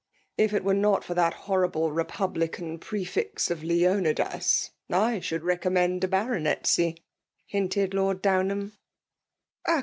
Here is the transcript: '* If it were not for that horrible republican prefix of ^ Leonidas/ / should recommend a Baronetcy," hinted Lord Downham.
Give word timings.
'* 0.23 0.37
If 0.45 0.51
it 0.51 0.63
were 0.63 0.73
not 0.73 1.03
for 1.03 1.13
that 1.13 1.33
horrible 1.45 1.91
republican 1.91 2.79
prefix 2.79 3.51
of 3.51 3.59
^ 3.59 3.63
Leonidas/ 3.63 4.71
/ 4.99 5.21
should 5.23 5.43
recommend 5.43 6.03
a 6.03 6.07
Baronetcy," 6.07 7.03
hinted 7.45 7.93
Lord 7.93 8.19
Downham. 8.19 8.79